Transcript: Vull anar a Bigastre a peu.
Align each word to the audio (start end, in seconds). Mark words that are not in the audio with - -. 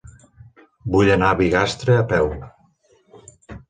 Vull 0.95 1.13
anar 1.17 1.31
a 1.35 1.39
Bigastre 1.43 2.01
a 2.01 2.09
peu. 2.17 2.35